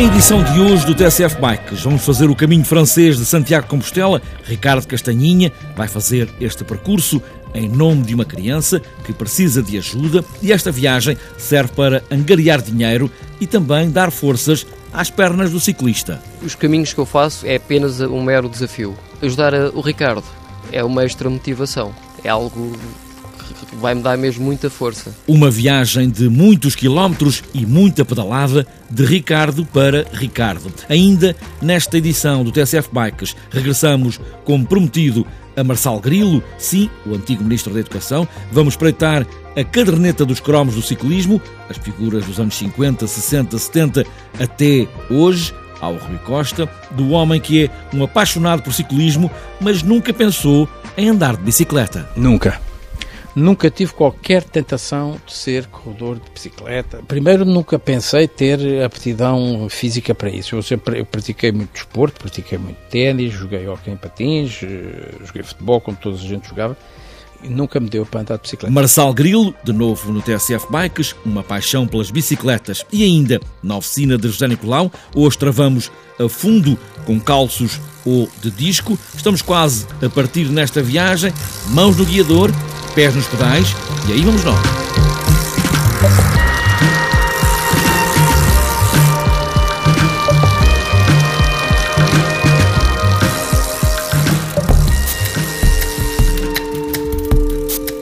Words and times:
Na 0.00 0.06
edição 0.06 0.42
de 0.42 0.58
hoje 0.58 0.86
do 0.86 0.94
TSF 0.94 1.38
Bikes, 1.38 1.82
vamos 1.82 2.02
fazer 2.02 2.30
o 2.30 2.34
caminho 2.34 2.64
francês 2.64 3.18
de 3.18 3.26
Santiago 3.26 3.64
de 3.64 3.68
Compostela. 3.68 4.22
Ricardo 4.44 4.86
Castanhinha 4.86 5.52
vai 5.76 5.88
fazer 5.88 6.26
este 6.40 6.64
percurso 6.64 7.22
em 7.52 7.68
nome 7.68 8.04
de 8.04 8.14
uma 8.14 8.24
criança 8.24 8.80
que 9.04 9.12
precisa 9.12 9.62
de 9.62 9.76
ajuda 9.76 10.24
e 10.40 10.52
esta 10.52 10.72
viagem 10.72 11.18
serve 11.36 11.74
para 11.74 12.02
angariar 12.10 12.62
dinheiro 12.62 13.10
e 13.38 13.46
também 13.46 13.90
dar 13.90 14.10
forças 14.10 14.66
às 14.90 15.10
pernas 15.10 15.50
do 15.50 15.60
ciclista. 15.60 16.18
Os 16.40 16.54
caminhos 16.54 16.94
que 16.94 16.98
eu 16.98 17.04
faço 17.04 17.46
é 17.46 17.56
apenas 17.56 18.00
um 18.00 18.22
mero 18.22 18.48
desafio. 18.48 18.96
Ajudar 19.20 19.52
o 19.74 19.82
Ricardo 19.82 20.24
é 20.72 20.82
uma 20.82 21.04
extra 21.04 21.28
motivação. 21.28 21.94
É 22.24 22.30
algo 22.30 22.74
que 23.66 23.76
vai-me 23.76 24.02
dar 24.02 24.16
mesmo 24.16 24.44
muita 24.44 24.68
força. 24.70 25.14
Uma 25.26 25.50
viagem 25.50 26.08
de 26.08 26.28
muitos 26.28 26.74
quilómetros 26.74 27.42
e 27.54 27.64
muita 27.64 28.04
pedalada 28.04 28.66
de 28.90 29.04
Ricardo 29.04 29.64
para 29.64 30.06
Ricardo. 30.12 30.72
Ainda 30.88 31.36
nesta 31.60 31.98
edição 31.98 32.44
do 32.44 32.52
TSF 32.52 32.88
Bikes, 32.92 33.36
regressamos, 33.50 34.20
como 34.44 34.66
prometido, 34.66 35.26
a 35.56 35.64
Marçal 35.64 36.00
Grilo, 36.00 36.42
sim, 36.58 36.88
o 37.06 37.14
antigo 37.14 37.42
Ministro 37.42 37.72
da 37.72 37.80
Educação. 37.80 38.26
Vamos 38.52 38.74
espreitar 38.74 39.26
a 39.56 39.64
caderneta 39.64 40.24
dos 40.24 40.40
cromos 40.40 40.74
do 40.74 40.82
ciclismo, 40.82 41.40
as 41.68 41.76
figuras 41.76 42.24
dos 42.24 42.38
anos 42.38 42.54
50, 42.56 43.06
60, 43.06 43.58
70 43.58 44.06
até 44.38 44.88
hoje, 45.10 45.52
ao 45.80 45.94
Rui 45.94 46.18
Costa, 46.18 46.68
do 46.92 47.10
homem 47.10 47.40
que 47.40 47.64
é 47.64 47.70
um 47.94 48.04
apaixonado 48.04 48.62
por 48.62 48.72
ciclismo, 48.72 49.30
mas 49.60 49.82
nunca 49.82 50.12
pensou 50.12 50.68
em 50.96 51.08
andar 51.08 51.36
de 51.36 51.42
bicicleta. 51.42 52.08
Nunca. 52.16 52.69
Nunca 53.34 53.70
tive 53.70 53.92
qualquer 53.92 54.42
tentação 54.42 55.20
de 55.24 55.32
ser 55.32 55.66
corredor 55.66 56.16
de 56.16 56.30
bicicleta. 56.30 57.00
Primeiro, 57.06 57.44
nunca 57.44 57.78
pensei 57.78 58.26
ter 58.26 58.82
aptidão 58.82 59.68
física 59.68 60.14
para 60.14 60.28
isso. 60.28 60.56
Eu 60.56 60.62
sempre 60.62 61.00
eu 61.00 61.06
pratiquei 61.06 61.52
muito 61.52 61.72
desporto, 61.72 62.20
pratiquei 62.20 62.58
muito 62.58 62.78
ténis, 62.90 63.32
joguei 63.32 63.66
hockey 63.68 63.90
em 63.90 63.96
patins, 63.96 64.60
eh, 64.62 65.14
joguei 65.24 65.42
futebol, 65.42 65.80
como 65.80 65.96
toda 65.96 66.16
a 66.16 66.20
gente 66.20 66.48
jogava. 66.48 66.76
E 67.42 67.48
nunca 67.48 67.80
me 67.80 67.88
deu 67.88 68.04
para 68.04 68.20
andar 68.20 68.36
de 68.36 68.42
bicicleta. 68.42 68.72
Marçal 68.72 69.14
Grilo, 69.14 69.54
de 69.64 69.72
novo 69.72 70.12
no 70.12 70.20
TSF 70.20 70.66
Bikes, 70.70 71.14
uma 71.24 71.42
paixão 71.42 71.86
pelas 71.86 72.10
bicicletas. 72.10 72.84
E 72.92 73.02
ainda, 73.02 73.40
na 73.62 73.76
oficina 73.76 74.18
de 74.18 74.28
José 74.28 74.46
Nicolau, 74.46 74.92
hoje 75.14 75.38
travamos 75.38 75.90
a 76.18 76.28
fundo 76.28 76.78
com 77.06 77.18
calços 77.18 77.80
ou 78.04 78.28
de 78.42 78.50
disco. 78.50 78.98
Estamos 79.16 79.40
quase 79.40 79.86
a 80.04 80.08
partir 80.10 80.46
nesta 80.50 80.82
viagem, 80.82 81.32
mãos 81.68 81.96
no 81.96 82.04
guiador 82.04 82.50
pés 82.90 83.14
nos 83.14 83.26
pedais 83.26 83.74
e 84.08 84.12
aí 84.12 84.22
vamos 84.22 84.44
nós. 84.44 84.60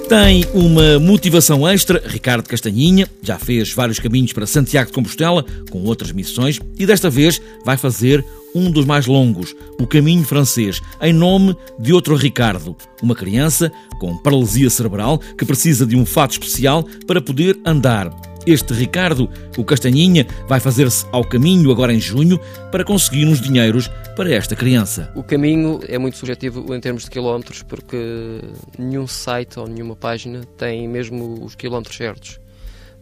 Tem 0.09 0.43
uma 0.55 0.99
motivação 0.99 1.69
extra, 1.69 2.03
Ricardo 2.07 2.49
Castanhinha, 2.49 3.07
já 3.23 3.39
fez 3.39 3.75
vários 3.75 3.99
caminhos 3.99 4.33
para 4.33 4.47
Santiago 4.47 4.89
de 4.89 4.95
Compostela 4.95 5.45
com 5.71 5.85
outras 5.85 6.13
missões 6.13 6.59
e 6.79 6.87
desta 6.87 7.11
vez 7.11 7.43
vai 7.63 7.77
fazer 7.77 8.25
um 8.55 8.71
dos 8.71 8.85
mais 8.85 9.07
longos, 9.07 9.55
o 9.79 9.87
Caminho 9.87 10.25
Francês, 10.25 10.81
em 11.01 11.13
nome 11.13 11.57
de 11.79 11.93
outro 11.93 12.15
Ricardo, 12.15 12.77
uma 13.03 13.15
criança 13.15 13.71
com 13.99 14.17
paralisia 14.17 14.71
cerebral 14.71 15.19
que 15.19 15.45
precisa 15.45 15.87
de 15.87 15.97
um 15.97 16.07
fato 16.07 16.33
especial 16.33 16.85
para 17.07 17.21
poder 17.21 17.59
andar. 17.65 18.11
Este 18.47 18.73
Ricardo, 18.73 19.29
o 19.59 19.65
Castanhinha, 19.65 20.27
vai 20.49 20.59
fazer-se 20.59 21.05
ao 21.13 21.23
caminho 21.23 21.71
agora 21.71 21.93
em 21.93 22.01
junho 22.01 22.41
para 22.73 22.85
conseguir 22.85 23.27
uns 23.27 23.41
dinheiros 23.41 23.91
para 24.17 24.33
esta 24.33 24.57
criança. 24.57 25.13
O 25.15 25.23
caminho 25.23 25.81
é 25.87 25.99
muito 25.99 26.17
subjetivo 26.17 26.75
em 26.75 26.81
termos 26.81 27.05
de 27.05 27.11
quilómetros, 27.11 27.63
porque 27.63 28.41
nenhum 28.79 29.07
site 29.07 29.59
ou 29.59 29.67
nenhuma 29.69 29.95
página 29.95 30.41
tem 30.57 30.89
mesmo 30.89 31.45
os 31.45 31.55
quilómetros 31.55 31.97
certos 31.97 32.41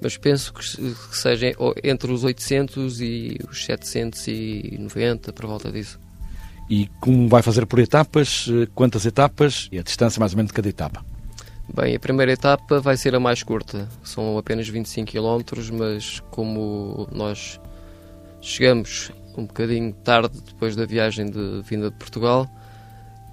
mas 0.01 0.17
penso 0.17 0.53
que, 0.53 0.62
seja 1.12 1.53
entre 1.83 2.12
os 2.12 2.25
800 2.25 3.01
e 3.01 3.39
os 3.51 3.65
790, 3.65 5.33
por 5.33 5.47
volta 5.47 5.71
disso. 5.71 5.99
E 6.69 6.89
como 7.01 7.29
vai 7.29 7.43
fazer 7.43 7.65
por 7.67 7.79
etapas? 7.79 8.47
Eh, 8.51 8.67
quantas 8.75 9.07
etapas 9.07 9.69
e 9.71 9.79
a 9.79 9.83
distância 9.83 10.19
mais 10.19 10.33
ou 10.33 10.37
menos 10.37 10.51
de 10.51 10.55
cada 10.55 10.69
etapa? 10.69 11.05
Bem, 11.73 11.97
a 11.97 12.01
primeira 12.01 12.33
etapa 12.33 12.81
vai 12.81 12.97
ser 12.97 13.15
a 13.15 13.21
mais 13.21 13.43
curta, 13.43 13.89
são 14.03 14.39
apenas 14.39 14.69
25 14.69 15.11
km, 15.11 15.61
mas 15.73 16.21
como 16.31 17.09
nós 17.13 17.61
chegamos 18.41 19.11
um 19.37 19.47
bocadinho 19.47 19.93
tarde 19.93 20.41
depois 20.47 20.77
da 20.77 20.87
viagem 20.87 21.27
de 21.27 21.63
vinda 21.63 21.91
de 21.91 21.97
Portugal 21.97 22.49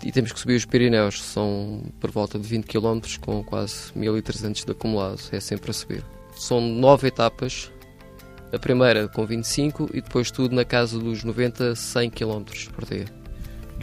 e 0.03 0.11
temos 0.11 0.31
que 0.31 0.39
subir 0.39 0.55
os 0.55 0.65
Pirineus, 0.65 1.21
são 1.21 1.83
por 1.99 2.11
volta 2.11 2.37
de 2.37 2.47
20 2.47 2.65
km 2.65 2.99
com 3.21 3.43
quase 3.43 3.91
1300 3.95 4.65
de 4.65 4.71
acumulado, 4.71 5.19
é 5.31 5.39
sempre 5.39 5.71
a 5.71 5.73
subir. 5.73 6.03
São 6.35 6.61
nove 6.61 7.07
etapas. 7.07 7.71
A 8.51 8.59
primeira 8.59 9.07
com 9.07 9.25
25 9.25 9.89
e 9.93 10.01
depois 10.01 10.29
tudo 10.29 10.55
na 10.55 10.63
casa 10.63 10.99
dos 10.99 11.23
90, 11.23 11.75
100 11.75 12.09
km 12.11 12.43
por 12.73 12.85
dia. 12.85 13.05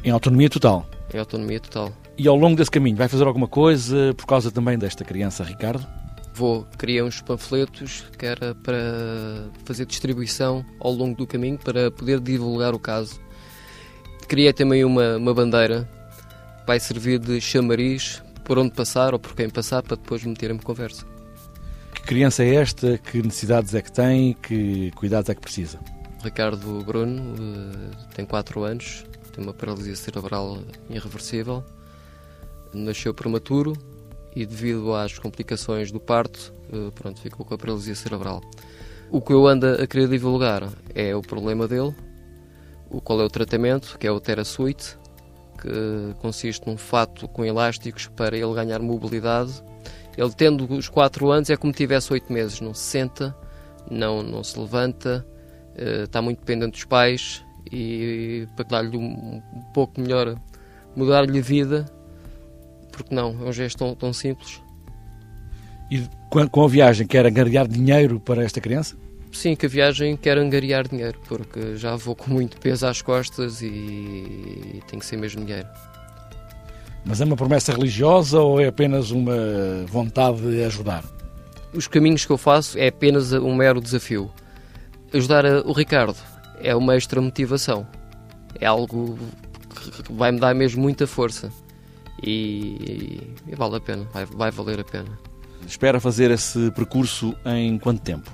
Em 0.05 0.11
autonomia 0.11 0.49
total? 0.49 0.87
Em 1.13 1.19
autonomia 1.19 1.59
total. 1.59 1.93
E 2.17 2.29
ao 2.29 2.37
longo 2.37 2.57
desse 2.57 2.71
caminho 2.71 2.97
vai 2.97 3.09
fazer 3.09 3.25
alguma 3.25 3.49
coisa 3.49 4.15
por 4.17 4.27
causa 4.27 4.51
também 4.51 4.79
desta 4.79 5.05
criança, 5.05 5.43
Ricardo? 5.43 5.87
Vou, 6.33 6.67
criar 6.79 7.05
uns 7.05 7.21
panfletos 7.21 8.05
que 8.17 8.25
era 8.25 8.55
para 8.55 9.51
fazer 9.65 9.85
distribuição 9.87 10.65
ao 10.79 10.93
longo 10.93 11.17
do 11.17 11.27
caminho 11.27 11.59
para 11.59 11.91
poder 11.91 12.21
divulgar 12.21 12.75
o 12.75 12.79
caso. 12.79 13.21
Criei 14.29 14.53
também 14.53 14.85
uma, 14.85 15.17
uma 15.17 15.35
bandeira 15.35 15.89
que 16.61 16.67
vai 16.67 16.79
servir 16.79 17.19
de 17.19 17.41
chamariz 17.41 18.23
por 18.45 18.59
onde 18.59 18.71
passar 18.73 19.13
ou 19.13 19.19
por 19.19 19.35
quem 19.35 19.51
passar 19.51 19.83
para 19.83 19.97
depois 19.97 20.25
meter 20.25 20.51
em 20.51 20.59
conversa. 20.59 21.05
Que 22.01 22.15
criança 22.15 22.43
é 22.43 22.55
esta? 22.55 22.99
Que 22.99 23.23
necessidades 23.23 23.75
é 23.75 23.83
que 23.83 23.93
tem? 23.93 24.33
Que 24.33 24.91
cuidados 24.93 25.29
é 25.29 25.35
que 25.35 25.41
precisa? 25.41 25.79
Ricardo 26.25 26.83
Bruno 26.83 27.35
eh, 27.39 28.07
tem 28.15 28.25
4 28.25 28.65
anos, 28.65 29.05
tem 29.33 29.45
uma 29.45 29.53
paralisia 29.53 29.95
cerebral 29.95 30.59
irreversível, 30.89 31.63
nasceu 32.73 33.15
prematuro 33.15 33.75
e 34.35 34.45
devido 34.45 34.95
às 34.95 35.19
complicações 35.19 35.93
do 35.93 36.01
parto, 36.01 36.53
eh, 36.73 36.91
pronto, 36.95 37.21
ficou 37.21 37.45
com 37.45 37.55
a 37.55 37.59
paralisia 37.59 37.95
cerebral. 37.95 38.41
O 39.11 39.21
que 39.21 39.33
eu 39.33 39.47
ando 39.47 39.67
a 39.67 39.87
querer 39.87 40.09
divulgar 40.09 40.69
é 40.95 41.15
o 41.15 41.23
problema 41.23 41.69
dele, 41.69 41.95
o 42.91 43.01
qual 43.01 43.21
é 43.21 43.25
o 43.25 43.31
tratamento, 43.31 43.97
que 43.99 44.07
é 44.07 44.11
o 44.11 44.21
TeraSuite, 44.21 44.99
que 45.61 46.15
consiste 46.21 46.67
num 46.67 46.77
fato 46.77 47.29
com 47.29 47.45
elásticos 47.45 48.09
para 48.09 48.37
ele 48.37 48.55
ganhar 48.55 48.81
mobilidade 48.81 49.63
ele 50.17 50.33
tendo 50.37 50.71
os 50.73 50.89
4 50.89 51.31
anos 51.31 51.51
é 51.51 51.57
como 51.57 51.73
tivesse 51.73 52.13
8 52.13 52.33
meses, 52.33 52.61
não 52.61 52.75
se 52.75 52.83
senta, 52.83 53.37
não, 53.91 54.23
não 54.23 54.43
se 54.43 54.59
levanta, 54.59 55.27
uh, 55.77 56.05
está 56.05 56.21
muito 56.21 56.41
dependente 56.41 56.73
dos 56.73 56.85
pais 56.85 57.45
e 57.71 58.47
para 58.57 58.65
dar-lhe 58.65 58.97
um, 58.97 59.43
um, 59.55 59.63
pouco 59.73 60.01
melhor, 60.01 60.37
mudar-lhe 60.97 61.39
a 61.39 61.43
vida, 61.43 61.87
porque 62.91 63.15
não, 63.15 63.31
é 63.41 63.49
um 63.49 63.53
gesto 63.53 63.79
tão, 63.79 63.95
tão 63.95 64.13
simples. 64.13 64.61
E 65.91 66.07
com 66.29 66.65
a 66.65 66.69
viagem 66.69 67.07
quer 67.07 67.27
angariar 67.27 67.67
dinheiro 67.67 68.21
para 68.21 68.45
esta 68.45 68.61
criança? 68.61 68.97
Sim, 69.33 69.55
que 69.55 69.67
a 69.67 69.69
viagem 69.69 70.17
quer 70.17 70.39
angariar 70.39 70.89
dinheiro, 70.89 71.21
porque 71.29 71.77
já 71.77 71.95
vou 71.95 72.17
com 72.17 72.31
muito 72.31 72.59
peso 72.59 72.87
às 72.87 73.01
costas 73.01 73.63
e 73.63 74.83
tem 74.89 74.99
que 74.99 75.07
ser 75.07 75.17
mesmo 75.17 75.45
dinheiro. 75.45 75.69
Mas 77.05 77.21
é 77.21 77.25
uma 77.25 77.37
promessa 77.37 77.73
religiosa 77.73 78.41
ou 78.41 78.61
é 78.61 78.69
apenas 78.69 79.11
uma 79.11 79.35
vontade 79.87 80.41
de 80.41 80.63
ajudar? 80.65 81.05
Os 81.73 81.87
caminhos 81.87 82.25
que 82.25 82.33
eu 82.33 82.39
faço 82.39 82.79
é 82.79 82.89
apenas 82.89 83.33
um 83.33 83.55
mero 83.55 83.81
desafio. 83.81 84.31
Ajudar 85.13 85.45
o 85.65 85.73
Ricardo 85.73 86.17
é 86.61 86.75
uma 86.75 86.97
extra 86.97 87.21
motivação. 87.21 87.87
É 88.61 88.67
algo 88.67 89.19
que 90.05 90.13
vai 90.13 90.31
me 90.31 90.39
dar 90.41 90.55
mesmo 90.55 90.83
muita 90.83 91.07
força. 91.07 91.51
E, 92.23 93.35
e 93.47 93.55
vale 93.57 93.77
a 93.77 93.81
pena, 93.81 94.07
vai, 94.13 94.27
vai 94.27 94.51
valer 94.51 94.81
a 94.81 94.85
pena. 94.85 95.19
Espera 95.67 96.01
fazer 96.01 96.31
esse 96.31 96.71
percurso 96.73 97.35
em 97.47 97.79
quanto 97.79 98.03
tempo? 98.03 98.31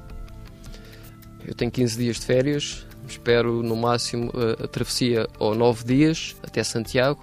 Eu 1.47 1.55
tenho 1.55 1.71
15 1.71 1.97
dias 1.97 2.17
de 2.17 2.27
férias, 2.27 2.85
espero 3.09 3.63
no 3.63 3.77
máximo 3.77 4.33
a, 4.35 4.65
a 4.65 4.69
travessia 4.69 5.29
ou 5.39 5.55
9 5.55 5.85
dias 5.85 6.35
até 6.43 6.65
Santiago 6.65 7.21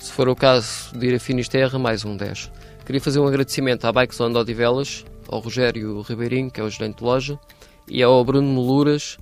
se 0.00 0.12
for 0.12 0.28
o 0.28 0.34
caso 0.34 0.98
de 0.98 1.08
ir 1.08 1.14
a 1.14 1.20
Finisterra, 1.20 1.78
mais 1.78 2.04
um 2.04 2.16
10. 2.16 2.50
Queria 2.84 3.00
fazer 3.00 3.20
um 3.20 3.26
agradecimento 3.26 3.84
à 3.84 3.92
Bikes 3.92 4.18
Land 4.18 4.36
Odivelas, 4.36 5.04
ao 5.28 5.40
Rogério 5.40 6.00
Ribeirinho, 6.00 6.50
que 6.50 6.60
é 6.60 6.64
o 6.64 6.70
gerente 6.70 6.98
de 6.98 7.04
loja, 7.04 7.38
e 7.86 8.02
ao 8.02 8.24
Bruno 8.24 8.48
Meluras, 8.48 9.18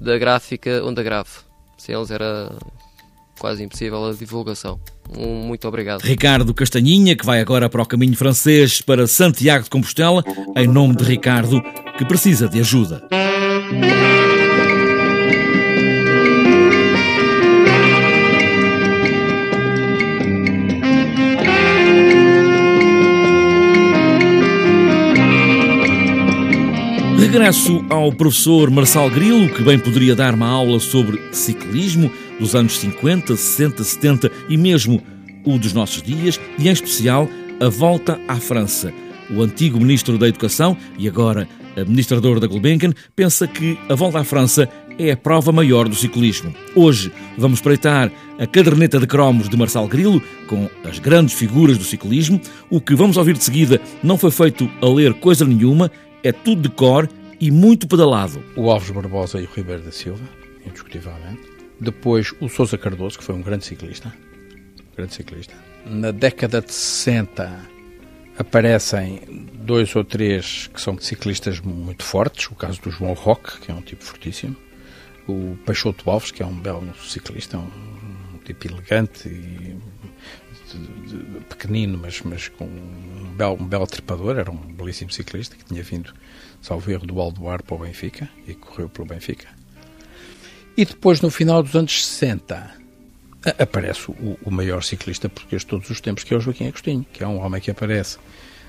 da 0.00 0.18
gráfica 0.18 0.82
Onda 0.84 1.02
Grave. 1.02 1.30
Sem 1.76 1.94
eles 1.94 2.10
era 2.10 2.50
quase 3.38 3.62
impossível 3.62 4.04
a 4.06 4.12
divulgação. 4.12 4.80
Um 5.16 5.46
muito 5.46 5.68
obrigado. 5.68 6.00
Ricardo 6.00 6.54
Castanhinha, 6.54 7.14
que 7.14 7.26
vai 7.26 7.40
agora 7.40 7.68
para 7.68 7.82
o 7.82 7.86
caminho 7.86 8.16
francês 8.16 8.80
para 8.80 9.06
Santiago 9.06 9.64
de 9.64 9.70
Compostela, 9.70 10.24
em 10.56 10.66
nome 10.66 10.96
de 10.96 11.04
Ricardo, 11.04 11.60
que 11.98 12.04
precisa 12.04 12.48
de 12.48 12.60
ajuda. 12.60 13.06
Regresso 27.34 27.84
ao 27.90 28.12
professor 28.12 28.70
Marçal 28.70 29.10
Grilo, 29.10 29.52
que 29.52 29.60
bem 29.64 29.76
poderia 29.76 30.14
dar 30.14 30.34
uma 30.34 30.46
aula 30.46 30.78
sobre 30.78 31.20
ciclismo 31.32 32.08
dos 32.38 32.54
anos 32.54 32.78
50, 32.78 33.34
60, 33.34 33.82
70 33.82 34.30
e 34.48 34.56
mesmo 34.56 35.02
o 35.44 35.58
dos 35.58 35.72
nossos 35.72 36.00
dias, 36.00 36.40
e 36.56 36.68
em 36.68 36.70
especial 36.70 37.28
a 37.60 37.68
volta 37.68 38.20
à 38.28 38.36
França. 38.36 38.94
O 39.28 39.42
antigo 39.42 39.80
ministro 39.80 40.16
da 40.16 40.28
Educação 40.28 40.76
e 40.96 41.08
agora 41.08 41.48
administrador 41.76 42.38
da 42.38 42.46
Gulbenkian 42.46 42.92
pensa 43.16 43.48
que 43.48 43.76
a 43.88 43.96
volta 43.96 44.20
à 44.20 44.24
França 44.24 44.68
é 44.96 45.10
a 45.10 45.16
prova 45.16 45.50
maior 45.50 45.88
do 45.88 45.96
ciclismo. 45.96 46.54
Hoje 46.72 47.10
vamos 47.36 47.58
espreitar 47.58 48.12
a 48.38 48.46
caderneta 48.46 49.00
de 49.00 49.08
cromos 49.08 49.48
de 49.48 49.56
Marçal 49.56 49.88
Grilo 49.88 50.22
com 50.46 50.70
as 50.88 51.00
grandes 51.00 51.34
figuras 51.34 51.76
do 51.76 51.84
ciclismo. 51.84 52.40
O 52.70 52.80
que 52.80 52.94
vamos 52.94 53.16
ouvir 53.16 53.36
de 53.36 53.42
seguida 53.42 53.80
não 54.04 54.16
foi 54.16 54.30
feito 54.30 54.70
a 54.80 54.86
ler 54.86 55.14
coisa 55.14 55.44
nenhuma, 55.44 55.90
é 56.22 56.30
tudo 56.30 56.62
de 56.62 56.68
cor 56.68 57.08
e 57.44 57.50
muito 57.50 57.86
pedalado. 57.86 58.42
O 58.56 58.70
Alves 58.70 58.90
Barbosa 58.90 59.38
e 59.38 59.44
o 59.44 59.50
Ribeiro 59.54 59.82
da 59.82 59.92
Silva, 59.92 60.24
indiscutivelmente. 60.64 61.42
Depois 61.78 62.32
o 62.40 62.48
Sousa 62.48 62.78
Cardoso, 62.78 63.18
que 63.18 63.24
foi 63.24 63.34
um 63.34 63.42
grande 63.42 63.66
ciclista. 63.66 64.14
Grande 64.96 65.12
ciclista. 65.12 65.52
Na 65.84 66.10
década 66.10 66.62
de 66.62 66.72
60 66.72 67.68
aparecem 68.38 69.20
dois 69.52 69.94
ou 69.94 70.02
três 70.02 70.70
que 70.72 70.80
são 70.80 70.98
ciclistas 70.98 71.60
muito 71.60 72.02
fortes, 72.02 72.46
o 72.50 72.54
caso 72.54 72.80
do 72.80 72.90
João 72.90 73.12
Roque, 73.12 73.60
que 73.60 73.70
é 73.70 73.74
um 73.74 73.82
tipo 73.82 74.02
fortíssimo, 74.02 74.56
o 75.28 75.54
Peixoto 75.66 76.10
Alves, 76.10 76.30
que 76.30 76.42
é 76.42 76.46
um 76.46 76.58
belo 76.58 76.94
ciclista, 76.96 77.58
um, 77.58 78.38
tipo 78.42 78.68
elegante 78.68 79.28
e 79.28 79.76
de, 80.72 81.08
de, 81.08 81.40
pequenino, 81.44 81.98
mas, 81.98 82.22
mas 82.22 82.48
com 82.48 82.64
um 82.64 83.34
belo, 83.36 83.58
um 83.60 83.66
belo 83.66 83.86
trepador, 83.86 84.38
era 84.38 84.50
um 84.50 84.56
belíssimo 84.56 85.12
ciclista 85.12 85.54
que 85.56 85.64
tinha 85.66 85.82
vindo, 85.82 86.10
salvo 86.64 86.90
erro, 86.90 87.06
do 87.06 87.20
Aldoar 87.20 87.62
para 87.62 87.76
o 87.76 87.78
Benfica 87.78 88.28
e 88.48 88.54
correu 88.54 88.88
pelo 88.88 89.06
Benfica. 89.06 89.48
E 90.76 90.84
depois, 90.84 91.20
no 91.20 91.30
final 91.30 91.62
dos 91.62 91.76
anos 91.76 92.06
60, 92.06 92.74
aparece 93.58 94.10
o, 94.10 94.38
o, 94.42 94.50
maior 94.50 94.82
ciclista 94.82 95.28
português 95.28 95.60
de 95.60 95.68
todos 95.68 95.90
os 95.90 96.00
tempos, 96.00 96.24
que 96.24 96.32
é 96.32 96.36
o 96.36 96.40
Joaquim 96.40 96.66
Agostinho, 96.66 97.06
que 97.12 97.22
é 97.22 97.28
um 97.28 97.38
homem 97.38 97.60
que 97.60 97.70
aparece 97.70 98.18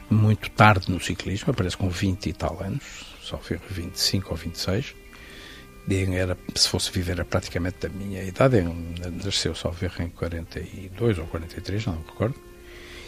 muito 0.09 0.51
tarde 0.51 0.91
no 0.91 0.99
ciclismo, 0.99 1.51
aparece 1.51 1.77
com 1.77 1.89
20 1.89 2.27
e 2.27 2.33
tal 2.33 2.61
anos, 2.61 2.83
só 3.23 3.37
foi 3.37 3.57
25 3.69 4.29
ou 4.29 4.35
26. 4.35 4.93
Era, 6.13 6.37
se 6.55 6.67
fosse 6.67 6.91
viver, 6.91 7.13
era 7.13 7.25
praticamente 7.25 7.77
da 7.81 7.89
minha 7.89 8.23
idade. 8.23 8.61
Nasceu, 9.23 9.53
só 9.53 9.69
ver 9.69 9.93
em 9.99 10.09
42 10.09 11.19
ou 11.19 11.27
43, 11.27 11.85
não 11.85 11.93
me 11.93 12.05
recordo. 12.07 12.35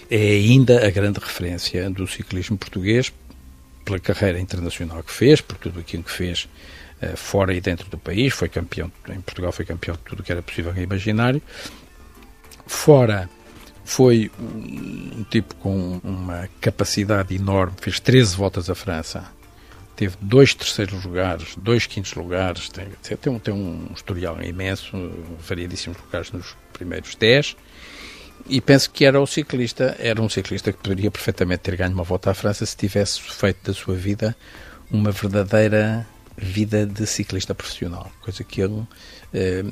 É 0.09 0.15
ainda 0.15 0.87
a 0.87 0.89
grande 0.91 1.19
referência 1.19 1.89
do 1.89 2.07
ciclismo 2.07 2.55
português 2.55 3.11
pela 3.87 3.99
carreira 3.99 4.37
internacional 4.37 5.01
que 5.01 5.13
fez, 5.13 5.39
por 5.39 5.57
tudo 5.57 5.79
aquilo 5.79 6.03
que 6.03 6.11
fez 6.11 6.49
eh, 7.01 7.15
fora 7.15 7.53
e 7.53 7.61
dentro 7.61 7.89
do 7.89 7.97
país, 7.97 8.33
foi 8.33 8.49
campeão, 8.49 8.91
em 9.07 9.21
Portugal 9.21 9.53
foi 9.53 9.63
campeão 9.63 9.95
de 9.95 10.01
tudo 10.01 10.21
que 10.21 10.31
era 10.31 10.41
possível 10.41 10.73
e 10.75 10.81
imaginário. 10.81 11.41
Fora 12.65 13.29
foi 13.85 14.29
um 14.37 15.23
tipo 15.29 15.55
com 15.55 16.01
uma 16.03 16.49
capacidade 16.59 17.33
enorme, 17.33 17.77
fez 17.79 18.01
13 18.01 18.35
voltas 18.35 18.69
à 18.69 18.75
França, 18.75 19.23
teve 19.95 20.17
dois 20.19 20.53
terceiros 20.53 21.05
lugares, 21.05 21.55
dois 21.55 21.85
quintos 21.85 22.13
lugares, 22.13 22.67
tem, 22.67 22.89
tem, 23.15 23.31
um, 23.31 23.39
tem 23.39 23.53
um 23.53 23.89
historial 23.95 24.43
imenso, 24.43 24.91
variadíssimos 25.39 25.97
lugares 26.01 26.33
nos 26.33 26.57
primeiros 26.73 27.15
10, 27.15 27.55
e 28.49 28.61
penso 28.61 28.89
que 28.89 29.05
era 29.05 29.19
o 29.19 29.27
ciclista, 29.27 29.95
era 29.99 30.21
um 30.21 30.29
ciclista 30.29 30.71
que 30.71 30.79
poderia 30.79 31.11
perfeitamente 31.11 31.61
ter 31.61 31.75
ganho 31.75 31.93
uma 31.93 32.03
volta 32.03 32.31
à 32.31 32.33
França 32.33 32.65
se 32.65 32.75
tivesse 32.75 33.21
feito 33.21 33.65
da 33.65 33.73
sua 33.73 33.95
vida 33.95 34.35
uma 34.91 35.11
verdadeira 35.11 36.07
vida 36.37 36.85
de 36.85 37.05
ciclista 37.05 37.55
profissional, 37.55 38.11
coisa 38.21 38.43
que 38.43 38.61
ele 38.61 38.83
eh, 39.33 39.63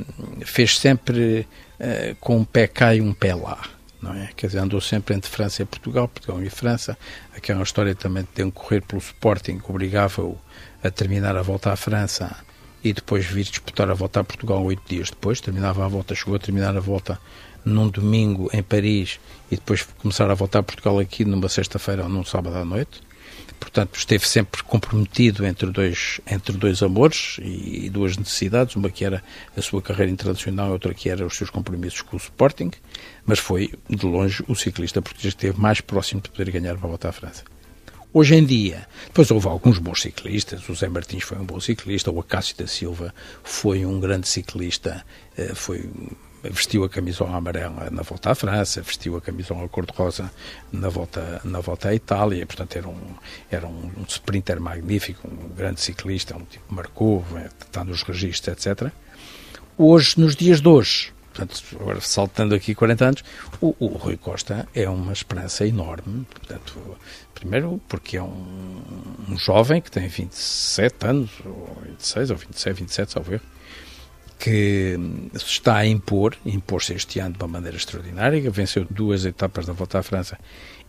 fez 0.44 0.78
sempre 0.78 1.48
eh, 1.80 2.16
com 2.20 2.38
um 2.38 2.44
pé 2.44 2.68
cá 2.68 2.96
e 2.96 3.02
um 3.02 3.14
pé 3.14 3.36
lá. 3.36 3.62
Não 4.02 4.14
é? 4.14 4.30
Quer 4.36 4.48
dizer, 4.48 4.60
andou 4.60 4.82
sempre 4.82 5.16
entre 5.16 5.30
França 5.32 5.62
e 5.62 5.66
Portugal, 5.66 6.08
Portugal 6.08 6.44
e 6.44 6.50
França. 6.50 6.98
Aquela 7.36 7.64
história 7.64 7.96
também 7.96 8.28
de 8.36 8.52
correr 8.52 8.82
pelo 8.82 9.02
Sporting 9.02 9.60
obrigava-o 9.68 10.38
a 10.84 10.92
terminar 10.92 11.36
a 11.36 11.42
volta 11.42 11.72
à 11.72 11.76
França 11.76 12.36
e 12.86 12.94
depois 12.94 13.26
vir 13.26 13.44
disputar 13.44 13.90
a 13.90 13.94
volta 13.94 14.20
a 14.20 14.24
Portugal 14.24 14.64
oito 14.64 14.84
dias 14.88 15.10
depois. 15.10 15.42
Terminava 15.42 15.84
a 15.84 15.88
volta, 15.88 16.14
chegou 16.14 16.36
a 16.36 16.40
terminar 16.40 16.78
a 16.78 16.80
volta 16.80 17.20
num 17.66 17.90
domingo 17.90 18.50
em 18.54 18.62
Paris 18.62 19.20
e 19.52 19.56
depois 19.56 19.84
começar 19.98 20.30
a 20.30 20.36
voltar 20.36 20.60
a 20.60 20.64
Portugal 20.64 21.00
aqui 21.00 21.26
numa 21.26 21.50
sexta-feira 21.50 22.04
ou 22.04 22.10
num 22.10 22.24
sábado 22.24 22.58
à 22.58 22.64
noite 22.64 23.02
portanto 23.60 23.98
esteve 23.98 24.28
sempre 24.28 24.64
comprometido 24.64 25.46
entre 25.46 25.72
dois, 25.72 26.22
entre 26.30 26.56
dois 26.58 26.84
amores 26.84 27.38
e, 27.42 27.90
duas 27.90 28.18
necessidades, 28.18 28.76
uma 28.76 28.90
que 28.90 29.04
era 29.04 29.24
a 29.56 29.62
sua 29.62 29.82
carreira 29.82 30.12
internacional, 30.12 30.72
outra 30.72 30.94
que 30.94 31.10
era 31.10 31.26
os 31.26 31.36
seus 31.36 31.50
compromissos 31.50 32.02
com 32.02 32.16
o 32.16 32.20
Sporting, 32.20 32.72
mas 33.26 33.40
foi, 33.40 33.74
de 33.90 34.06
longe, 34.06 34.44
o 34.48 34.56
ciclista 34.56 35.02
português 35.02 35.34
que 35.34 35.46
esteve 35.46 35.60
mais 35.60 35.82
próximo 35.82 36.22
de 36.22 36.30
poder 36.30 36.52
ganhar 36.52 36.76
uma 36.76 36.88
volta 36.88 37.10
à 37.10 37.12
França. 37.12 37.44
Hoje 38.18 38.34
em 38.34 38.46
dia, 38.46 38.88
depois 39.08 39.30
houve 39.30 39.46
alguns 39.50 39.78
bons 39.78 40.02
ciclistas, 40.02 40.70
o 40.70 40.74
Zé 40.74 40.88
Martins 40.88 41.22
foi 41.22 41.38
um 41.38 41.44
bom 41.44 41.60
ciclista, 41.60 42.10
o 42.10 42.18
Acácio 42.22 42.56
da 42.56 42.66
Silva 42.66 43.14
foi 43.44 43.86
um 43.86 44.00
grande 44.00 44.26
ciclista, 44.26 45.06
eh, 45.38 45.54
foi 45.54 45.90
vestiu 46.42 46.86
a 46.86 46.90
camisola 46.90 47.36
amarela 47.36 47.90
na 47.92 48.04
volta 48.04 48.32
à 48.32 48.36
França, 48.36 48.82
vestiu 48.82 49.18
a 49.18 49.22
camisola 49.22 49.68
cor-de-rosa 49.68 50.32
na 50.72 50.88
volta, 50.88 51.42
na 51.44 51.60
volta 51.60 51.90
à 51.90 51.94
Itália, 51.94 52.46
portanto 52.46 52.78
era 52.78 52.88
um, 52.88 53.16
era 53.52 53.68
um, 53.68 53.92
um 53.98 54.06
sprinter 54.08 54.62
magnífico, 54.62 55.28
um 55.28 55.50
grande 55.50 55.82
ciclista, 55.82 56.38
um 56.38 56.46
tipo 56.46 56.74
marcou, 56.74 57.22
está 57.60 57.84
nos 57.84 58.02
registros, 58.02 58.66
etc. 58.66 58.94
Hoje, 59.78 60.18
nos 60.18 60.38
dias 60.38 60.62
de 60.62 60.70
hoje, 60.70 61.12
portanto, 61.36 61.62
agora 61.80 62.00
saltando 62.00 62.56
aqui 62.56 62.74
40 62.74 63.06
anos, 63.06 63.24
o, 63.60 63.76
o, 63.78 63.88
Rui 63.88 64.16
Costa 64.16 64.68
é 64.74 64.90
uma 64.90 65.12
esperança 65.12 65.68
enorme, 65.68 66.26
portanto, 66.26 66.98
primeiro 67.34 67.82
porque 67.90 68.16
é 68.16 68.24
um, 68.24 68.82
um 69.30 69.38
jovem 69.38 69.82
que 69.82 69.92
tem 69.92 70.08
27 70.08 71.06
anos, 71.06 71.32
ou 71.46 71.78
26, 71.86 72.32
ou 72.32 72.38
26, 72.38 72.78
27, 72.78 73.12
salvo 73.12 73.34
erro, 73.34 73.44
que 74.40 74.98
se 75.34 75.46
está 75.46 75.78
a 75.78 75.86
impor, 75.86 76.36
impor-se 76.46 76.94
este 76.94 77.20
ano 77.20 77.36
de 77.36 77.44
uma 77.44 77.48
maneira 77.48 77.76
extraordinária, 77.76 78.50
venceu 78.50 78.86
duas 78.90 79.26
etapas 79.26 79.66
da 79.66 79.74
Volta 79.74 80.00
à 80.00 80.04
França 80.04 80.38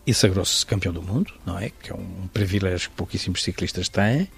e 0.05 0.13
sagrou-se 0.13 0.65
campeão 0.65 0.93
do 0.93 1.01
mundo, 1.01 1.33
não 1.45 1.59
é? 1.59 1.69
Que 1.69 1.91
é 1.91 1.95
um 1.95 2.27
privilégio 2.33 2.89
que 2.89 2.95
pouquíssimos 2.95 3.43
ciclistas 3.43 3.89
têm. 3.89 4.29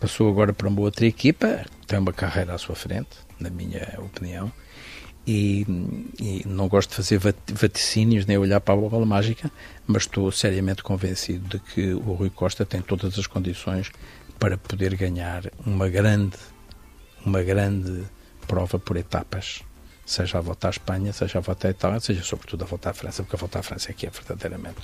Passou 0.00 0.28
agora 0.28 0.52
para 0.52 0.68
uma 0.68 0.80
outra 0.80 1.06
equipa, 1.06 1.64
tem 1.86 1.98
uma 1.98 2.12
carreira 2.12 2.54
à 2.54 2.58
sua 2.58 2.74
frente, 2.74 3.10
na 3.38 3.50
minha 3.50 3.98
opinião, 3.98 4.52
e, 5.26 5.64
e, 6.20 6.42
não 6.46 6.68
gosto 6.68 6.90
de 6.90 6.96
fazer 6.96 7.18
vaticínios 7.52 8.26
nem 8.26 8.36
olhar 8.36 8.60
para 8.60 8.74
a 8.74 8.76
bola 8.76 9.06
mágica, 9.06 9.50
mas 9.86 10.02
estou 10.02 10.30
seriamente 10.32 10.82
convencido 10.82 11.58
de 11.58 11.58
que 11.60 11.94
o 11.94 12.12
Rui 12.14 12.30
Costa 12.30 12.66
tem 12.66 12.82
todas 12.82 13.18
as 13.18 13.26
condições 13.26 13.90
para 14.38 14.58
poder 14.58 14.96
ganhar 14.96 15.44
uma 15.64 15.88
grande, 15.88 16.36
uma 17.24 17.42
grande 17.42 18.04
prova 18.48 18.78
por 18.78 18.96
etapas, 18.96 19.62
seja 20.04 20.38
a 20.38 20.40
volta 20.40 20.66
à 20.66 20.70
Espanha, 20.70 21.12
seja 21.12 21.38
a 21.38 21.40
volta 21.40 21.68
à 21.68 21.70
Itália, 21.70 22.00
seja 22.00 22.24
sobretudo 22.24 22.64
a 22.64 22.66
volta 22.66 22.90
à 22.90 22.92
França, 22.92 23.22
porque 23.22 23.36
a 23.36 23.38
volta 23.38 23.60
à 23.60 23.62
França 23.62 23.90
é 23.90 23.94
que 23.94 24.06
é 24.06 24.10
verdadeiramente 24.10 24.80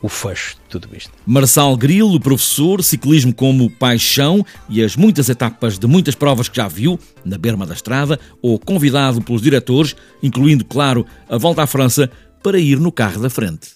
o 0.00 0.08
fecho 0.08 0.54
de 0.54 0.60
tudo 0.68 0.88
isto. 0.96 1.10
Marçal 1.26 1.76
Grilo, 1.76 2.20
professor, 2.20 2.82
ciclismo 2.82 3.34
como 3.34 3.70
paixão 3.70 4.44
e 4.68 4.82
as 4.82 4.96
muitas 4.96 5.28
etapas 5.28 5.78
de 5.78 5.86
muitas 5.86 6.14
provas 6.14 6.48
que 6.48 6.56
já 6.56 6.68
viu, 6.68 6.98
na 7.24 7.36
berma 7.36 7.66
da 7.66 7.74
estrada, 7.74 8.18
ou 8.40 8.58
convidado 8.58 9.20
pelos 9.20 9.42
diretores, 9.42 9.96
incluindo, 10.22 10.64
claro, 10.64 11.04
a 11.28 11.36
volta 11.36 11.62
à 11.62 11.66
França, 11.66 12.10
para 12.42 12.58
ir 12.58 12.78
no 12.78 12.92
carro 12.92 13.20
da 13.20 13.28
frente. 13.28 13.70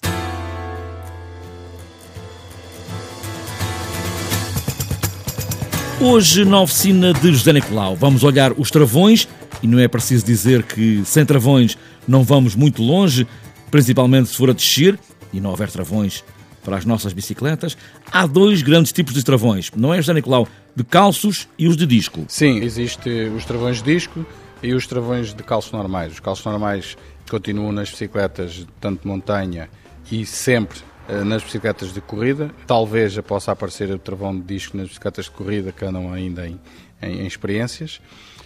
Hoje, 6.01 6.45
na 6.45 6.61
oficina 6.61 7.13
de 7.13 7.33
José 7.33 7.53
Nicolau, 7.53 7.95
vamos 7.95 8.25
olhar 8.25 8.53
os 8.59 8.71
travões, 8.71 9.29
e 9.63 9.69
não 9.69 9.79
é 9.79 9.87
preciso 9.87 10.27
dizer 10.27 10.65
que 10.65 11.03
sem 11.05 11.25
travões 11.25 11.79
não 12.09 12.25
vamos 12.25 12.57
muito 12.57 12.83
longe, 12.83 13.27
principalmente 13.71 14.29
se 14.29 14.37
for 14.37 14.51
a 14.51 14.53
descer, 14.53 14.99
e 15.33 15.41
não 15.41 15.51
houver 15.51 15.71
travões 15.71 16.25
para 16.65 16.77
as 16.77 16.85
nossas 16.85 17.13
bicicletas. 17.13 17.77
Há 18.11 18.27
dois 18.27 18.63
grandes 18.63 18.93
tipos 18.93 19.15
de 19.15 19.25
travões, 19.25 19.71
não 19.77 19.93
é, 19.93 19.97
José 19.97 20.15
Nicolau? 20.15 20.47
De 20.75 20.85
calços 20.85 21.49
e 21.59 21.69
os 21.69 21.77
de 21.77 21.87
disco. 21.87 22.25
Sim, 22.29 22.63
existe 22.63 23.11
os 23.37 23.45
travões 23.45 23.83
de 23.83 23.95
disco 23.95 24.25
e 24.63 24.73
os 24.73 24.87
travões 24.87 25.35
de 25.35 25.43
calços 25.43 25.73
normais. 25.73 26.13
Os 26.13 26.21
calços 26.21 26.45
normais 26.45 26.97
continuam 27.29 27.73
nas 27.73 27.91
bicicletas 27.91 28.67
tanto 28.81 29.03
de 29.03 29.09
montanha 29.09 29.69
e 30.11 30.25
sempre 30.25 30.79
eh, 31.09 31.25
nas 31.25 31.43
bicicletas 31.43 31.93
de 31.93 32.01
corrida. 32.01 32.51
Talvez 32.67 33.19
possa 33.19 33.53
aparecer 33.53 33.91
o 33.91 33.99
travão 33.99 34.35
de 34.35 34.43
disco 34.43 34.77
nas 34.77 34.89
bicicletas 34.89 35.27
de 35.27 35.31
corrida 35.33 35.73
que 35.73 35.85
andam 35.85 36.13
ainda 36.13 36.47
em, 36.47 36.61
em, 37.03 37.21
em 37.21 37.27
experiências. 37.27 38.01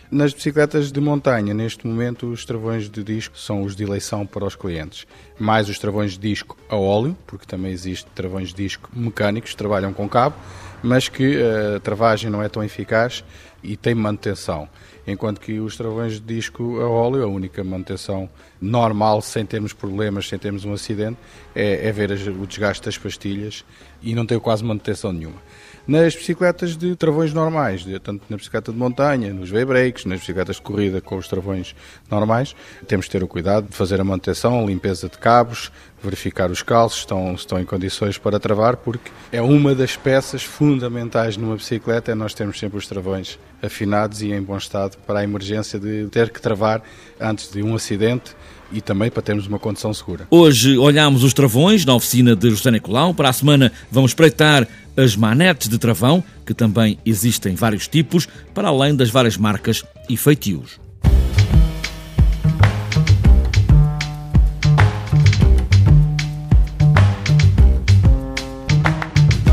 Nas 0.08 0.32
bicicletas 0.32 0.92
de 0.92 1.00
montanha, 1.00 1.52
neste 1.52 1.84
momento, 1.84 2.28
os 2.28 2.44
travões 2.44 2.88
de 2.88 3.02
disco 3.02 3.36
são 3.36 3.64
os 3.64 3.74
de 3.74 3.82
eleição 3.82 4.24
para 4.24 4.44
os 4.44 4.54
clientes. 4.54 5.04
Mais 5.36 5.68
os 5.68 5.80
travões 5.80 6.12
de 6.12 6.28
disco 6.28 6.56
a 6.68 6.76
óleo, 6.76 7.16
porque 7.26 7.44
também 7.44 7.72
existem 7.72 8.08
travões 8.14 8.50
de 8.50 8.54
disco 8.54 8.88
mecânicos 8.94 9.52
trabalham 9.56 9.92
com 9.92 10.08
cabo, 10.08 10.36
mas 10.80 11.08
que 11.08 11.42
a 11.42 11.80
travagem 11.80 12.30
não 12.30 12.40
é 12.40 12.48
tão 12.48 12.62
eficaz 12.62 13.24
e 13.64 13.76
tem 13.76 13.96
manutenção. 13.96 14.68
Enquanto 15.08 15.40
que 15.40 15.58
os 15.58 15.76
travões 15.76 16.14
de 16.14 16.34
disco 16.34 16.80
a 16.80 16.88
óleo, 16.88 17.24
a 17.24 17.26
única 17.26 17.64
manutenção 17.64 18.30
normal, 18.60 19.20
sem 19.20 19.44
termos 19.44 19.72
problemas, 19.72 20.28
sem 20.28 20.38
termos 20.38 20.64
um 20.64 20.72
acidente, 20.72 21.18
é, 21.52 21.88
é 21.88 21.90
ver 21.90 22.12
o 22.12 22.46
desgaste 22.46 22.84
das 22.84 22.96
pastilhas 22.96 23.64
e 24.00 24.14
não 24.14 24.24
tem 24.24 24.38
quase 24.38 24.62
manutenção 24.62 25.12
nenhuma 25.12 25.40
nas 25.86 26.14
bicicletas 26.14 26.76
de 26.76 26.96
travões 26.96 27.32
normais, 27.32 27.84
tanto 28.02 28.22
na 28.28 28.36
bicicleta 28.36 28.72
de 28.72 28.78
montanha, 28.78 29.32
nos 29.32 29.50
V-brakes, 29.50 30.04
nas 30.04 30.20
bicicletas 30.20 30.56
de 30.56 30.62
corrida 30.62 31.00
com 31.00 31.16
os 31.16 31.28
travões 31.28 31.74
normais. 32.10 32.54
Temos 32.86 33.06
que 33.06 33.12
ter 33.12 33.22
o 33.22 33.28
cuidado 33.28 33.68
de 33.68 33.76
fazer 33.76 34.00
a 34.00 34.04
manutenção, 34.04 34.58
a 34.60 34.66
limpeza 34.66 35.08
de 35.08 35.18
cabos, 35.18 35.70
verificar 36.02 36.50
os 36.50 36.62
calços, 36.62 37.00
estão, 37.00 37.34
estão 37.34 37.60
em 37.60 37.64
condições 37.64 38.18
para 38.18 38.38
travar, 38.38 38.76
porque 38.76 39.10
é 39.32 39.40
uma 39.40 39.74
das 39.74 39.96
peças 39.96 40.42
fundamentais 40.42 41.36
numa 41.36 41.56
bicicleta, 41.56 42.12
é 42.12 42.14
nós 42.14 42.34
termos 42.34 42.58
sempre 42.58 42.78
os 42.78 42.86
travões 42.86 43.38
afinados 43.62 44.22
e 44.22 44.32
em 44.32 44.42
bom 44.42 44.56
estado 44.56 44.96
para 45.06 45.20
a 45.20 45.24
emergência 45.24 45.78
de 45.78 46.06
ter 46.08 46.30
que 46.30 46.40
travar 46.40 46.82
antes 47.20 47.50
de 47.50 47.62
um 47.62 47.74
acidente 47.74 48.36
e 48.72 48.80
também 48.80 49.10
para 49.10 49.22
termos 49.22 49.46
uma 49.46 49.58
condição 49.58 49.92
segura. 49.92 50.26
Hoje 50.30 50.76
olhamos 50.76 51.22
os 51.22 51.32
travões 51.32 51.84
na 51.84 51.94
oficina 51.94 52.34
de 52.34 52.50
José 52.50 52.70
Nicolau. 52.70 53.14
Para 53.14 53.28
a 53.28 53.32
semana 53.32 53.72
vamos 53.90 54.10
espreitar 54.10 54.66
as 54.96 55.14
manetes 55.14 55.68
de 55.68 55.78
travão, 55.78 56.24
que 56.44 56.54
também 56.54 56.98
existem 57.04 57.54
vários 57.54 57.86
tipos, 57.86 58.26
para 58.54 58.68
além 58.68 58.94
das 58.94 59.10
várias 59.10 59.36
marcas 59.36 59.84
e 60.08 60.16
feitios. 60.16 60.85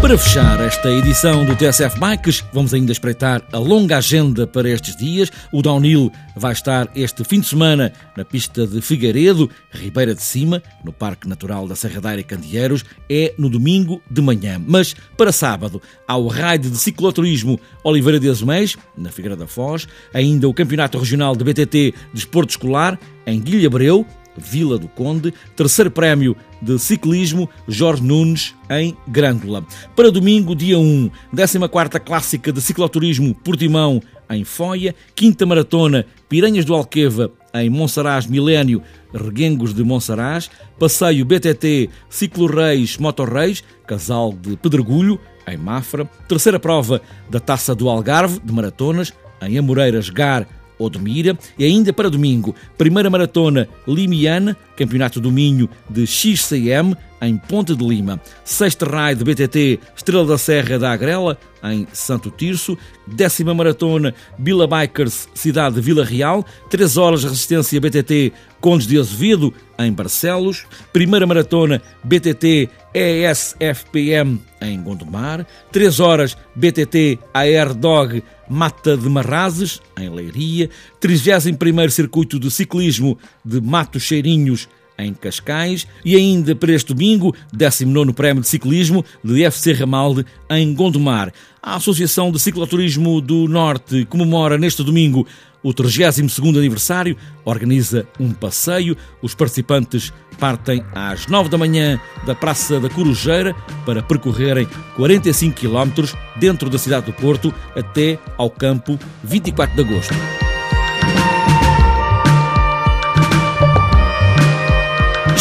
Para 0.03 0.17
fechar 0.17 0.59
esta 0.59 0.91
edição 0.91 1.45
do 1.45 1.55
TSF 1.55 1.97
Bikes, 1.97 2.43
vamos 2.51 2.73
ainda 2.73 2.91
espreitar 2.91 3.41
a 3.53 3.57
longa 3.57 3.99
agenda 3.99 4.45
para 4.45 4.69
estes 4.69 4.97
dias. 4.97 5.31
O 5.49 5.61
Downhill 5.61 6.11
vai 6.35 6.51
estar 6.51 6.89
este 6.93 7.23
fim 7.23 7.39
de 7.39 7.47
semana 7.47 7.93
na 8.17 8.25
pista 8.25 8.67
de 8.67 8.81
Figueiredo, 8.81 9.49
Ribeira 9.71 10.13
de 10.13 10.21
Cima, 10.21 10.61
no 10.83 10.91
Parque 10.91 11.25
Natural 11.25 11.65
da 11.69 11.75
Serra 11.77 12.01
da 12.01 12.09
Aire 12.09 12.23
Candeeiros, 12.25 12.83
é 13.09 13.33
no 13.37 13.49
domingo 13.49 14.01
de 14.11 14.21
manhã. 14.21 14.61
Mas 14.67 14.93
para 15.15 15.31
sábado, 15.31 15.81
há 16.05 16.17
o 16.17 16.27
raid 16.27 16.69
de 16.69 16.77
cicloturismo 16.77 17.57
Oliveira 17.81 18.19
de 18.19 18.29
Azeméis, 18.29 18.75
na 18.97 19.09
Figueira 19.09 19.37
da 19.37 19.47
Foz, 19.47 19.87
ainda 20.13 20.49
o 20.49 20.53
Campeonato 20.53 20.99
Regional 20.99 21.33
de 21.33 21.45
BTT 21.45 21.93
de 22.13 22.27
Escolar, 22.49 22.99
em 23.25 23.39
Guilha 23.39 23.67
Abreu, 23.67 24.05
Vila 24.37 24.77
do 24.77 24.87
Conde, 24.87 25.33
terceiro 25.55 25.91
prémio 25.91 26.35
de 26.61 26.79
ciclismo 26.79 27.49
Jorge 27.67 28.03
Nunes 28.03 28.55
em 28.69 28.95
Grândola. 29.07 29.65
Para 29.95 30.11
domingo, 30.11 30.55
dia 30.55 30.77
1, 30.79 31.09
14ª 31.35 31.99
Clássica 31.99 32.51
de 32.51 32.61
Cicloturismo 32.61 33.35
Portimão 33.35 34.01
em 34.29 34.43
Foia, 34.43 34.95
quinta 35.15 35.45
maratona 35.45 36.05
Piranhas 36.29 36.65
do 36.65 36.73
Alqueva 36.73 37.31
em 37.53 37.69
Monsaraz 37.69 38.25
Milénio, 38.25 38.81
Reguengos 39.13 39.73
de 39.73 39.83
Monsaraz, 39.83 40.49
passeio 40.79 41.25
BTT 41.25 41.89
Ciclo 42.09 42.47
Reis 42.47 42.97
Motorreis, 42.97 43.63
Casal 43.85 44.33
de 44.33 44.57
Pedregulho 44.57 45.19
em 45.47 45.57
Mafra, 45.57 46.09
terceira 46.27 46.59
prova 46.59 47.01
da 47.29 47.39
Taça 47.39 47.75
do 47.75 47.89
Algarve 47.89 48.39
de 48.43 48.51
maratonas 48.51 49.13
em 49.41 49.57
Amoreiras 49.57 50.09
Gar 50.09 50.47
Odmira 50.77 51.37
e 51.57 51.65
ainda 51.65 51.93
para 51.93 52.09
domingo, 52.09 52.55
primeira 52.77 53.09
maratona 53.09 53.67
Limiana, 53.87 54.57
Campeonato 54.75 55.19
do 55.19 55.31
Minho 55.31 55.69
de 55.89 56.05
XCM 56.07 56.95
em 57.21 57.37
Ponte 57.37 57.75
de 57.75 57.85
Lima, 57.85 58.19
sexta 58.43 58.85
raio 58.85 59.15
de 59.15 59.23
BTT 59.23 59.79
Estrela 59.95 60.25
da 60.25 60.37
Serra 60.37 60.77
da 60.77 60.91
Agrela 60.91 61.37
em 61.63 61.87
Santo 61.93 62.29
Tirso, 62.29 62.77
décima 63.07 63.53
maratona 63.53 64.13
Bila 64.37 64.67
Bikers 64.67 65.29
Cidade 65.33 65.75
de 65.75 65.81
Vila 65.81 66.03
Real, 66.03 66.45
3 66.69 66.97
horas 66.97 67.21
de 67.21 67.27
resistência 67.27 67.79
BTT 67.79 68.33
Condes 68.59 68.87
de 68.87 68.99
Azevedo 68.99 69.53
em 69.79 69.91
Barcelos, 69.91 70.65
primeira 70.91 71.25
maratona 71.25 71.81
BTT 72.03 72.69
ESFPM 72.93 74.39
em 74.63 74.81
Gondomar, 74.81 75.45
3 75.71 75.99
horas 75.99 76.37
BTT 76.55 77.19
AR 77.33 77.73
Dog 77.73 78.23
Mata 78.49 78.97
de 78.97 79.09
Marrazes, 79.09 79.81
em 79.97 80.09
Leiria, 80.09 80.69
31º 81.01 81.89
Circuito 81.89 82.39
de 82.39 82.49
Ciclismo 82.51 83.17
de 83.43 83.61
Matos 83.61 84.03
Cheirinhos, 84.03 84.67
em 84.97 85.13
Cascais, 85.13 85.87
e 86.03 86.15
ainda 86.15 86.55
para 86.55 86.73
este 86.73 86.93
domingo, 86.93 87.35
19º 87.55 88.13
Prémio 88.13 88.41
de 88.41 88.47
Ciclismo 88.47 89.03
de 89.23 89.43
FC 89.43 89.73
Ramalde, 89.73 90.25
em 90.49 90.73
Gondomar. 90.73 91.31
A 91.61 91.75
Associação 91.75 92.31
de 92.31 92.39
Cicloturismo 92.39 93.21
do 93.21 93.47
Norte 93.47 94.05
comemora 94.05 94.57
neste 94.57 94.83
domingo 94.83 95.25
o 95.63 95.73
32º 95.73 96.57
aniversário, 96.57 97.15
organiza 97.45 98.05
um 98.19 98.31
passeio. 98.33 98.97
Os 99.21 99.33
participantes 99.33 100.11
partem 100.37 100.83
às 100.93 101.27
9 101.27 101.49
da 101.49 101.57
manhã 101.57 101.99
da 102.25 102.35
Praça 102.35 102.79
da 102.79 102.89
Corujeira 102.89 103.55
para 103.85 104.03
percorrerem 104.03 104.67
45 104.97 105.61
km 105.61 106.05
dentro 106.35 106.69
da 106.69 106.77
cidade 106.77 107.05
do 107.05 107.13
Porto 107.13 107.53
até 107.75 108.19
ao 108.37 108.49
campo 108.49 108.99
24 109.23 109.75
de 109.75 109.81
agosto. 109.81 110.42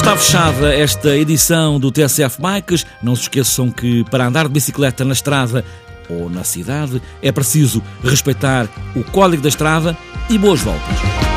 Está 0.03 0.17
fechada 0.17 0.75
esta 0.75 1.17
edição 1.17 1.79
do 1.79 1.93
TSF 1.93 2.43
Bikes. 2.43 2.85
Não 3.01 3.15
se 3.15 3.23
esqueçam 3.23 3.71
que 3.71 4.03
para 4.11 4.27
andar 4.27 4.49
de 4.49 4.53
bicicleta 4.53 5.05
na 5.05 5.13
estrada 5.13 5.65
ou 6.09 6.29
na 6.29 6.43
cidade 6.43 7.01
é 7.23 7.31
preciso 7.31 7.81
respeitar 8.03 8.69
o 8.97 9.05
código 9.05 9.41
da 9.41 9.49
estrada 9.49 9.97
e 10.29 10.37
boas 10.37 10.61
voltas. 10.61 11.32